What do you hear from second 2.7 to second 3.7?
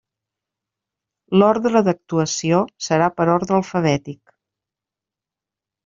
serà per ordre